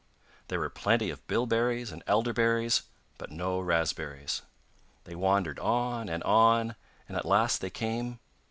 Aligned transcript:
There 0.47 0.57
were 0.59 0.71
plenty 0.71 1.11
of 1.11 1.27
bilberries 1.27 1.91
and 1.91 2.01
elder 2.07 2.33
berries, 2.33 2.81
but 3.19 3.29
no 3.29 3.59
raspberries. 3.59 4.41
They 5.03 5.13
wandered 5.13 5.59
on 5.59 6.09
and 6.09 6.23
on, 6.23 6.75
and 7.07 7.15
at 7.15 7.23
last 7.23 7.61
they 7.61 7.69
came... 7.69 8.17